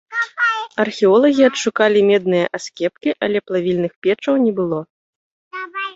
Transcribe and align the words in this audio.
Археолагі 0.83 1.41
адшукалі 1.49 1.99
медныя 2.11 2.45
аскепкі, 2.59 3.09
але 3.27 3.37
плавільных 3.51 3.91
печаў 4.09 4.33
не 4.47 4.51
было. 4.61 4.79